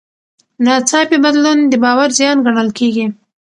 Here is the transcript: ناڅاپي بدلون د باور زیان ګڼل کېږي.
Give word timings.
ناڅاپي 0.65 1.17
بدلون 1.25 1.57
د 1.71 1.73
باور 1.83 2.09
زیان 2.19 2.37
ګڼل 2.45 2.69
کېږي. 2.79 3.05